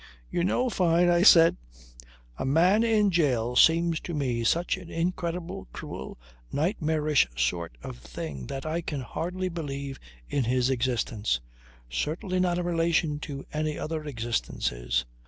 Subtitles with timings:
[0.31, 1.57] "You know, Fyne," I said,
[2.39, 6.17] "a man in jail seems to me such an incredible, cruel,
[6.51, 11.39] nightmarish sort of thing that I can hardly believe in his existence.
[11.87, 15.05] Certainly not in relation to any other existences."